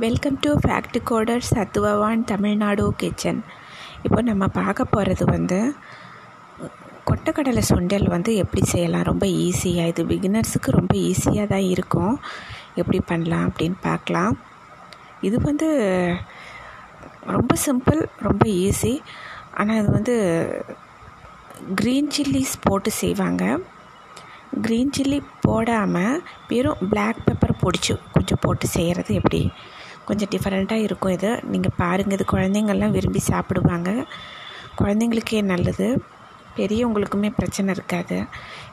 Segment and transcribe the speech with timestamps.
[0.00, 3.40] Welcome to fact coder சத்துவவான் Tamil Nadu kitchen
[4.06, 5.58] இப்போ நம்ம பார்க்க போகிறது வந்து
[7.08, 9.04] கொட்டக்கடலை சுண்டல் வந்து எப்படி செய்யலாம்?
[9.10, 12.14] ரொம்ப ஈஸியாக இது பிகினர்ஸுக்கு ரொம்ப ஈஸியாக தான் இருக்கும்.
[12.80, 14.32] எப்படி பண்ணலாம் அப்படின்னு பார்க்கலாம்.
[15.28, 15.68] இது வந்து
[17.34, 18.94] ரொம்ப சிம்பிள் ரொம்ப ஈஸி
[19.58, 20.16] ஆனால் இது வந்து
[21.80, 23.44] க்ரீன் சில்லிஸ் போட்டு செய்வாங்க.
[24.64, 26.18] க்ரீன் சில்லி போடாமல்
[26.48, 29.42] வெறும் பிளாக் பெப்பர் பொடிச்சு கொஞ்சம் போட்டு செய்கிறது எப்படி?
[30.04, 31.30] கொஞ்சம் டிஃப்ரெண்ட்டாக இருக்கும் இது.
[31.52, 33.90] நீங்கள் பாருங்கள் இது குழந்தைங்கள்லாம் விரும்பி சாப்பிடுவாங்க.
[34.80, 35.86] குழந்தைங்களுக்கே நல்லது.
[36.56, 38.16] பெரியவங்களுக்குமே பிரச்சனை இருக்காது.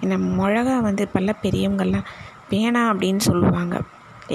[0.02, 2.08] ஏன்னா மிளகா வந்து இப்போல்லாம் பெரியவங்கள்லாம்
[2.54, 3.76] வேணாம் அப்படின்னு சொல்லுவாங்க.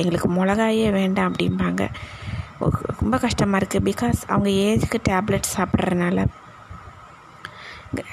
[0.01, 1.83] எங்களுக்கு மிளகாயே வேண்டாம் அப்படிம்பாங்க.
[3.01, 6.25] ரொம்ப கஷ்டமாக இருக்குது பிகாஸ் அவங்க ஏஜுக்கு டேப்லெட் சாப்பிட்றதுனால.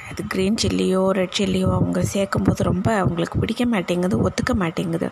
[0.10, 5.08] அது க்ரீன் சில்லியோ ரெட் சில்லியோ அவங்க சேர்க்கும்போது ரொம்ப அவங்களுக்கு பிடிக்க மாட்டேங்குது ஒத்துக்க மாட்டேங்குது.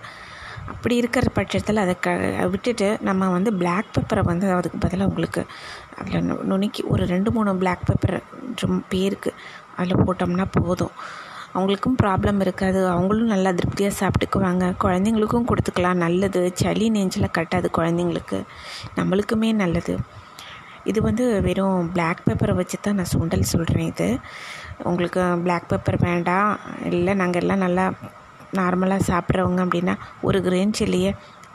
[0.69, 2.09] அப்படி இருக்கிற பட்சத்தில் அதை க
[2.51, 5.41] விட்டுட்டு நம்ம வந்து பிளாக் பெப்பரை வந்து அதுக்கு பதிலாக உங்களுக்கு
[5.97, 8.17] அதில் நு நுணுக்கி ஒரு ரெண்டு மூணு பிளாக் பெப்பர்
[8.89, 9.33] பேருக்கு
[9.75, 10.94] அதில் போட்டோம்னா போதும்.
[11.55, 12.88] அவங்களுக்கும் ப்ராப்ளம் இருக்காது.
[12.88, 14.66] அவங்களும் நல்லா திருப்தியாக சாப்பிட்டுக்குவாங்க.
[14.83, 16.02] குழந்தைங்களுக்கும் கொடுத்துக்கலாம்.
[16.05, 16.41] நல்லது.
[16.53, 18.39] சளி நெஞ்சில் கட்டாது குழந்தைங்களுக்கு.
[18.95, 19.95] நம்மளுக்குமே நல்லது.
[20.83, 24.09] இது வந்து வெறும் பிளாக் பேப்பரை வச்சு தான் நான் சுண்டல் சொல்கிறேன் இது.
[24.83, 26.51] உங்களுக்கு பிளாக் பேப்பர் வேண்டாம்.
[26.89, 27.85] இல்லை நாங்கள் எல்லாம் நல்லா
[28.53, 31.14] நார்மலாக சாப்பிட்றவங்க அப்படின்னா ஒரு கிரீன் சில்லியை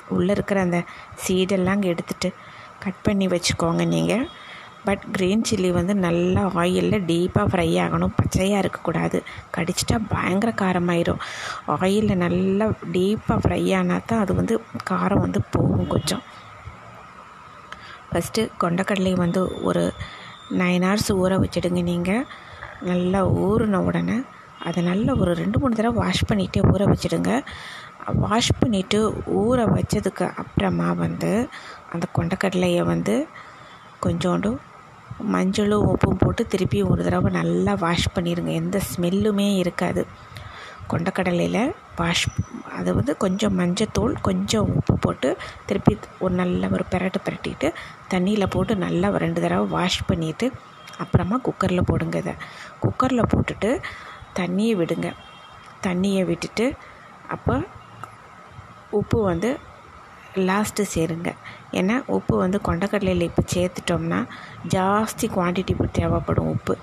[0.09, 0.85] உள்ளே இருக்கிற அந்த
[1.27, 2.31] சீடெல்லாம் அங்கே எடுத்துகிட்டு
[2.79, 4.27] கட் பண்ணி வச்சுக்கோங்க நீங்கள்
[4.85, 8.15] பட் க்ரீன் சில்லி வந்து நல்லா ஆயிலில் டீப்பாக ஃப்ரை ஆகணும்.
[8.17, 9.23] பச்சையாக இருக்கக்கூடாது.
[9.57, 11.21] கடிச்சிட்டா பயங்கர காரமாயிரும்.
[11.67, 16.23] ஆயிலில் நல்லா டீப்பாக ஃப்ரை ஆனால் தான் அது வந்து காரம் வந்து போகும் கொஞ்சம்.
[18.11, 19.93] ஃபஸ்ட்டு கொண்டக்கடலையை வந்து ஒரு
[20.51, 22.27] நைன் ஹவர்ஸ் ஊற வச்சுடுங்க நீங்கள்
[22.81, 24.23] நல்லா ஊறின உடனே
[24.61, 27.33] அதை நல்லா ஒரு ரெண்டு மூணு தடவை வாஷ் பண்ணிவிட்டு ஊற வச்சுடுங்க.
[28.25, 28.99] வாஷ் பண்ணிவிட்டு
[29.41, 31.49] ஊற வச்சதுக்கு அப்புறமா வந்து
[31.93, 33.27] அந்த கொண்டக்கடலையை வந்து
[34.01, 34.51] கொஞ்சோண்டு
[35.21, 38.53] மஞ்சளும் உப்பும் போட்டு திருப்பி ஒரு தடவை நல்லா வாஷ் பண்ணிடுங்க.
[38.63, 40.05] எந்த ஸ்மெல்லுமே இருக்காது.
[40.93, 42.25] கொண்டக்கடலையில் வாஷ்
[42.79, 45.37] அது வந்து கொஞ்சம் மஞ்சத்தூள் கொஞ்சம் உப்பு போட்டு
[45.67, 47.73] திருப்பி ஒரு நல்ல ஒரு பெரட்டு பெரட்டிட்டு
[48.11, 50.49] தண்ணியில் போட்டு நல்லா ரெண்டு தடவை வாஷ் பண்ணிவிட்டு
[50.99, 52.35] அப்புறமா குக்கரில் போடுங்க இதை.
[52.83, 53.81] குக்கரில் போட்டுட்டு
[54.37, 55.13] தண்ணியை விடுங்க.
[55.83, 56.75] தண்ணியை விட்டுட்டு
[57.29, 57.65] அப்போ
[58.91, 59.59] உப்பு வந்து
[60.37, 61.35] லாஸ்ட்டு சேருங்க.
[61.73, 64.27] ஏன்னா உப்பு வந்து கொண்டக்கடலையில் இப்போ சேர்த்துட்டோம்னா
[64.69, 66.77] ஜாஸ்தி குவான்டிட்டி தேவைப்படும் உப்பு.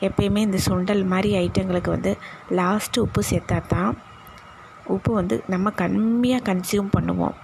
[0.00, 2.16] எப்பயுமே இந்த சுண்டல் மாதிரி ஐட்டங்களுக்கு வந்து
[2.50, 3.98] லாஸ்ட்டு உப்பு சேர்த்தா தான்
[4.84, 7.36] உப்பு வந்து நம்ம கம்மியாக கன்சியூம் பண்ணுவோம்.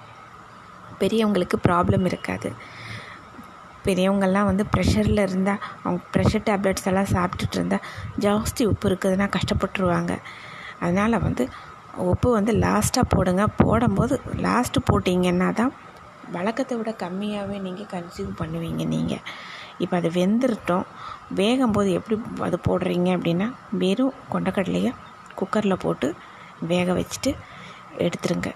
[0.98, 2.52] பெரியவங்களுக்கு ப்ராப்ளம் இருக்காது.
[3.86, 7.84] பெரியவங்கள்லாம் வந்து ப்ரெஷரில் இருந்தால் அவங்க ப்ரெஷர் டேப்லெட்ஸ் எல்லாம் சாப்பிட்டுட்டு இருந்தால்
[8.24, 10.14] ஜாஸ்தி உப்பு இருக்குதுன்னா கஷ்டப்பட்டுருவாங்க.
[10.82, 11.44] அதனால் வந்து
[12.10, 13.44] உப்பு வந்து லாஸ்ட்டாக போடுங்க.
[13.62, 14.14] போடும்போது
[14.46, 15.72] லாஸ்ட்டு போட்டிங்கன்னா தான்
[16.36, 19.24] வழக்கத்தை விட கம்மியாகவே நீங்கள் கன்சியூம் பண்ணுவீங்க நீங்கள்
[19.84, 20.86] இப்போ அது வெந்துருட்டோம்.
[21.40, 22.16] வேகும்போது எப்படி
[22.46, 23.48] அது போடுறீங்க அப்படின்னா
[23.82, 24.92] வெறும் கொண்டக்கடலையை
[25.38, 26.08] குக்கரில் போட்டு
[26.70, 27.30] வேக வச்சுட்டு
[28.04, 28.50] எடுத்துருங்க.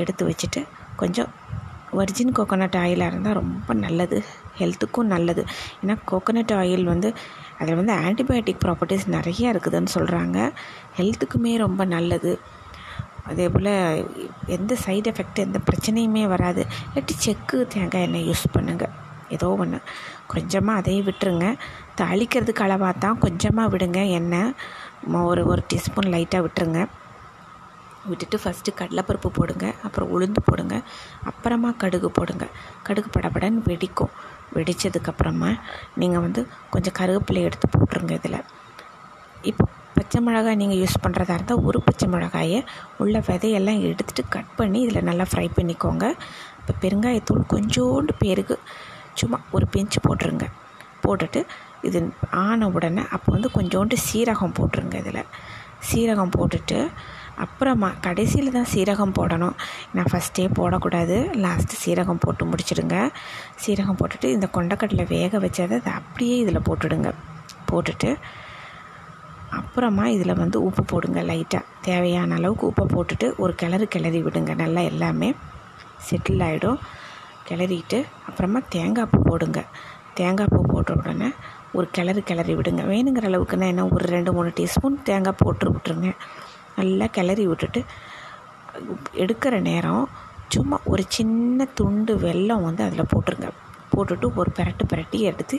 [0.00, 0.60] எடுத்து வச்சுட்டு
[1.02, 1.30] கொஞ்சம்
[1.92, 4.24] ஒரிஜின் கோகோனட் ஆயிலாக இருந்தால் ரொம்ப நல்லது.
[4.58, 5.44] ஹெல்த்துக்கும் நல்லது.
[5.82, 7.14] ஏன்னா கோகோனட் ஆயில் வந்து
[7.58, 10.52] அதில் வந்து ஆன்டிபயோட்டிக் ப்ராப்பர்ட்டிஸ் நிறையா இருக்குதுன்னு சொல்கிறாங்க
[10.98, 12.38] ஹெல்த்துக்குமே ரொம்ப நல்லது.
[13.24, 13.72] அதே போல்
[14.46, 16.66] எந்த சைடு எஃபெக்ட் எந்த பிரச்சனையுமே வராது.
[16.86, 18.94] இல்லாட்டி செக்கு தேங்காய் எண்ணெய் யூஸ் பண்ணுங்கள்
[19.28, 19.78] ஏதோ ஒன்று
[20.26, 21.58] கொஞ்சமாக அதையும் விட்டுருங்க.
[22.00, 24.52] தாளிக்கிறதுக்கு அளவாக தான் கொஞ்சமாக விடுங்க எண்ணெய்.
[25.12, 26.86] ஒரு ஒரு டீஸ்பூன் லைட்டாக விட்டுருங்க.
[28.08, 30.76] விட்டுட்டு ஃபஸ்ட்டு கடலைப்பருப்பு போடுங்க அப்புறம் உளுந்து போடுங்க
[31.30, 32.44] அப்புறமா கடுகு போடுங்க.
[32.86, 34.12] கடுகு படபடன்னு வெடிக்கும்.
[34.56, 35.50] வெடித்ததுக்கப்புறமா
[36.02, 36.42] நீங்கள் வந்து
[36.74, 38.40] கொஞ்சம் கருவேப்பிலை எடுத்து போட்டுருங்க இதில்.
[39.50, 39.64] இப்போ
[39.96, 42.60] பச்சை மிளகாய் நீங்கள் யூஸ் பண்ணுறதா இருந்தால் ஒரு பச்சை மிளகாயை
[43.02, 46.04] உள்ள விதையெல்லாம் எடுத்துகிட்டு கட் பண்ணி இதில் நல்லா ஃப்ரை பண்ணிக்கோங்க.
[46.60, 48.56] இப்போ பெருங்காயத்தூள் கொஞ்சோண்டு பேருக்கு
[49.20, 50.46] சும்மா ஒரு பிஞ்சு போட்டுருங்க.
[51.04, 51.40] போட்டுட்டு
[51.82, 51.98] இது
[52.44, 55.24] ஆன உடனே அப்போ வந்து கொஞ்சோண்டு சீரகம் போட்டுருங்க இதில்.
[55.88, 56.78] சீரகம் போட்டுட்டு
[57.44, 59.56] அப்புறமா கடைசியில் தான் சீரகம் போடணும்.
[59.96, 61.16] நான் ஃபஸ்ட்டே போடக்கூடாது.
[61.44, 62.96] லாஸ்ட்டு சீரகம் போட்டு முடிச்சிடுங்க.
[63.64, 67.10] சீரகம் போட்டுட்டு இந்த கொண்டக்கடலை வேக வச்சதை அதை அப்படியே இதில் போட்டுடுங்க.
[67.70, 68.10] போட்டுட்டு
[69.58, 74.54] அப்புறமா இதில் வந்து உப்பு போடுங்க லைட்டாக தேவையான அளவுக்கு உப்பை போட்டுட்டு ஒரு கிளறு கிளறி விடுங்க.
[74.62, 75.28] நல்லா எல்லாமே
[76.08, 76.80] செட்டில் ஆகிடும்
[77.48, 77.98] கிளறிட்டு
[78.28, 79.60] அப்புறமா தேங்காய் பூ போடுங்க.
[80.18, 81.30] தேங்காய் பூ போட்ட உடனே
[81.76, 82.82] ஒரு கிளறு கிளறி விடுங்க.
[82.92, 86.10] வேணுங்கிற அளவுக்குன்னா என்ன ஒரு ரெண்டு மூணு டீஸ்பூன் தேங்காய் போட்டு விட்டுருங்க.
[86.78, 87.82] நல்லா கிளறி விட்டுட்டு
[89.22, 90.06] எடுக்கிற நேரம்
[90.54, 93.48] சும்மா ஒரு சின்ன துண்டு வெல்லம் வந்து அதில் போட்டுருங்க.
[93.92, 95.56] போட்டுட்டு ஒரு பெரட்டு பெரட்டி எடுத்து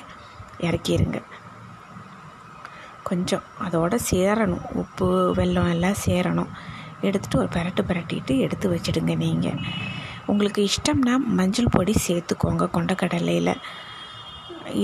[0.68, 1.20] இறக்கிடுங்க
[3.10, 4.66] கொஞ்சம் அதோட சேரணும்.
[4.82, 5.08] உப்பு
[5.38, 6.52] வெல்லம் எல்லாம் சேரணும்.
[7.08, 9.60] எடுத்துகிட்டு ஒரு பெரட்டு பெரட்டிட்டு எடுத்து வச்சிடுங்க நீங்கள்
[10.32, 13.54] உங்களுக்கு இஷ்டம்னா மஞ்சள் பொடி சேர்த்துக்கோங்க கொண்டக்கடலையில்.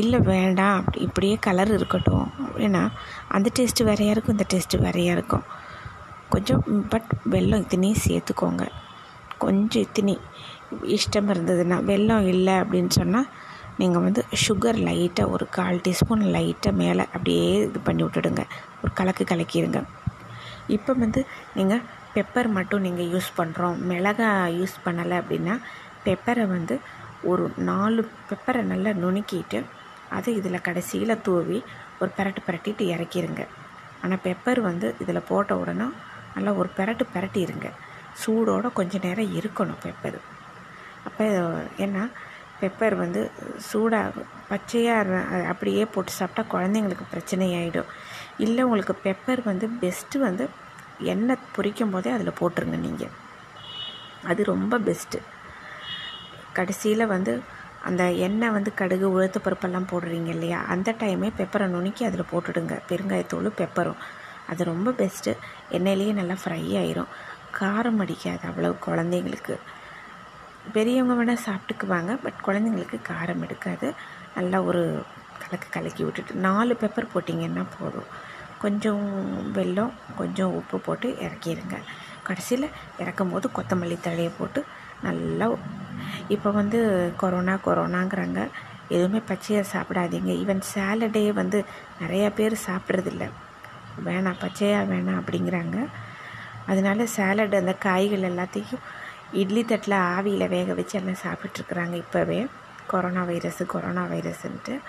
[0.01, 2.27] இல்லை வேண்டாம் அப்படி இப்படியே கலர் இருக்கட்டும்.
[2.65, 2.81] ஏன்னா
[3.37, 5.45] அந்த டேஸ்ட்டு வேறையாக இருக்கும் இந்த டேஸ்ட்டு வேறையாக இருக்கும்.
[6.33, 6.63] கொஞ்சம்
[6.93, 8.63] பட் வெல்லம் இத்தினையும் சேர்த்துக்கோங்க
[9.43, 10.15] கொஞ்சம் இத்தினி
[10.97, 13.27] இஷ்டம் இருந்ததுன்னா வெல்லம் இல்லை அப்படின்னு சொன்னால்
[13.79, 18.43] நீங்கள் வந்து சுகர் லைட்டாக ஒரு கால் டீஸ்பூன் லைட்டாக மேலே அப்படியே இது பண்ணி விட்டுடுங்க.
[18.81, 19.79] ஒரு கலக்கு கலக்கிடுங்க.
[20.75, 21.21] இப்போ வந்து
[21.57, 21.83] நீங்கள்
[22.15, 24.29] பெப்பர் மட்டும் நீங்கள் யூஸ் பண்ணுறோம் மிளகா
[24.59, 25.55] யூஸ் பண்ணலை அப்படின்னா
[26.05, 26.77] பெப்பரை வந்து
[27.31, 29.59] ஒரு நாலு பெப்பரை நல்லா நுணுக்கிட்டு
[30.17, 31.59] அதை இதில் கடைசியில் தூவி
[32.01, 33.43] ஒரு பரட்டு பரட்டிட்டு இறக்கிடுங்க.
[34.03, 35.87] ஆனால் பெப்பர் வந்து இதில் போட்ட உடனே
[36.35, 37.69] நல்லா ஒரு பெரட்டு பெரட்டிடுங்க
[38.23, 40.19] சூடோடு கொஞ்சம் நேரம் இருக்கணும் பெப்பர்.
[41.07, 41.25] அப்போ
[41.85, 42.03] ஏன்னா
[42.61, 43.21] பெப்பர் வந்து
[43.69, 45.17] சூடாக பச்சையாக
[45.51, 47.89] அப்படியே போட்டு சாப்பிட்டா குழந்தைங்களுக்கு பிரச்சனையாயிடும்.
[48.45, 50.45] இல்லை உங்களுக்கு பெப்பர் வந்து பெஸ்ட்டு வந்து
[51.13, 53.13] எண்ணெய் பொரிக்கும் போதே அதில் போட்டுருங்க நீங்கள்
[54.31, 55.19] அது ரொம்ப பெஸ்ட்டு
[56.57, 57.33] கடைசியில் வந்து
[57.89, 60.59] அந்த எண்ணெய் வந்து கடுகு உளுத்து பருப்பெல்லாம் போடுறீங்க இல்லையா?
[60.73, 62.75] அந்த டைமே பெப்பரை நுணுக்கி அதில் போட்டுடுங்க.
[62.89, 63.99] பெருங்காயத்தூள் பெப்பரும்.
[64.49, 65.31] அது ரொம்ப பெஸ்ட்டு
[65.71, 67.11] எண்ணெயிலேயே நல்லா ஃப்ரை ஆயிரும்.
[67.59, 69.55] காரம் அடிக்காது அவ்வளோ குழந்தைங்களுக்கு.
[70.75, 73.87] பெரியவங்க வேணால் சாப்பிட்டுக்குவாங்க பட் குழந்தைங்களுக்கு காரம் எடுக்காது.
[74.35, 74.83] நல்லா ஒரு
[75.41, 78.09] கலக்கு கலக்கி விட்டுட்டு நாலு பெப்பர் போட்டிங்கன்னா போதும்.
[78.63, 79.03] கொஞ்சம்
[79.53, 81.77] வெல்லம் கொஞ்சம் உப்பு போட்டு இறக்கிடுங்க
[82.27, 82.67] கடைசியில்
[82.99, 84.63] இறக்கும் போது கொத்தமல்லி தழையை போட்டு
[85.01, 85.47] நல்லா
[86.35, 86.79] இப்போ வந்து
[87.17, 88.39] கொரோனா கொரோனாங்கிறாங்க
[88.87, 90.31] எதுவுமே பச்சையாக சாப்பிடாதீங்க.
[90.41, 91.59] ஈவன் சேலடே வந்து
[92.01, 93.25] நிறையா பேர் சாப்பிட்றதில்ல.
[94.05, 95.87] வேணாம் பச்சையாக வேணாம் அப்படிங்கிறாங்க.
[96.65, 98.83] அதனால சேலட் அந்த காய்கள் எல்லாத்தையும்
[99.31, 102.47] இட்லி தட்டில் ஆவியில் வேக வச்சு எல்லாம் சாப்பிட்ருக்குறாங்க இப்போவே.
[102.87, 104.79] கொரோனா வைரஸு கொரோனா வைரஸ்ன்ட்டு.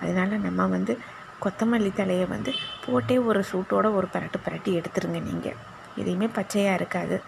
[0.00, 0.98] அதனால நம்ம வந்து
[1.44, 2.52] கொத்தமல்லி தலையை வந்து
[2.84, 5.58] போட்டே ஒரு சூட்டோட ஒரு பரட்டு பரட்டி எடுத்துருங்க நீங்கள்
[5.96, 7.22] எதையுமே பச்சையாக இருக்காது.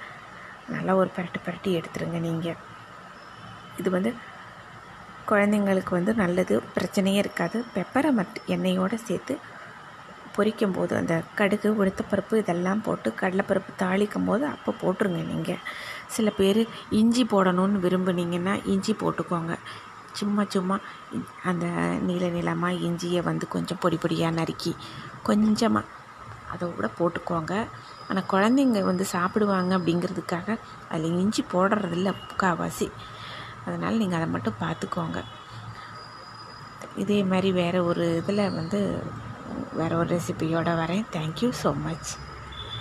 [0.69, 2.61] நல்லா ஒரு பரட்டு பரட்டி எடுத்துருங்க நீங்கள்
[3.79, 4.15] இது வந்து
[5.31, 7.65] குழந்தைங்களுக்கு வந்து நல்லது பிரச்சனையே இருக்காது.
[7.75, 9.39] பெப்பரை மட் எண்ணெயோடு சேர்த்து
[10.37, 15.61] பொரிக்கும் போது அந்த கடுகு உளுத்தப்பருப்பு இதெல்லாம் போட்டு கடலைப்பருப்பு தாளிக்கும் போது அப்போ போட்டுருங்க நீங்கள்
[16.15, 16.61] சில பேர்
[17.01, 19.55] இஞ்சி போடணும்னு விரும்புனீங்கன்னா இஞ்சி போட்டுக்கோங்க.
[20.21, 20.77] சும்மா சும்மா
[21.51, 21.67] அந்த
[22.09, 24.73] நீல நீளமாக இஞ்சியை வந்து கொஞ்சம் பொடி பொடியாக நறுக்கி
[25.29, 25.93] கொஞ்சமாக
[26.53, 27.55] அதை கூட போட்டுக்கோங்க.
[28.09, 30.49] ஆனால் குழந்தைங்க வந்து சாப்பிடுவாங்க அப்படிங்கிறதுக்காக
[30.93, 32.89] அதில் இஞ்சி போடுறதில்ல முக்கால்வாசி
[33.67, 35.21] அதனால் நீங்கள் அதை மட்டும் பார்த்துக்கோங்க
[37.03, 38.81] இதே மாதிரி வேறு ஒரு இதில் வந்து
[39.79, 41.05] வேறு ஒரு ரெசிபியோடு வரேன்.
[41.17, 42.11] Thank you so much